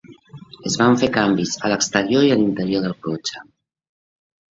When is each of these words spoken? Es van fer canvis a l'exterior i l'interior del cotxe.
Es 0.69 0.77
van 0.81 0.95
fer 1.01 1.09
canvis 1.17 1.51
a 1.67 1.69
l'exterior 1.71 2.25
i 2.29 2.31
l'interior 2.39 2.87
del 2.87 2.97
cotxe. 3.09 3.45